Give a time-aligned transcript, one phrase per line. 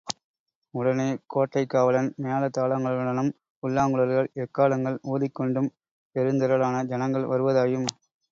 [0.73, 3.29] உடனே கோட்டைக் காவலன், மேள தாளங்களுடனும்
[3.63, 5.69] புல்லாங்குழல்கள், எக்காளங்கள் ஊதிக்கொண்டும்
[6.15, 7.87] பெருந்திரளான ஜனங்கள் வருவதாயும்.